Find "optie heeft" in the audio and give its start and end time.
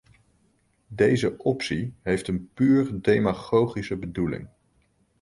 1.37-2.27